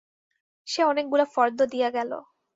সে 0.67 0.81
অনেকগুলা 0.83 1.25
ফর্দ 1.25 1.59
দিয়া 1.71 1.89
গেল। 1.89 2.11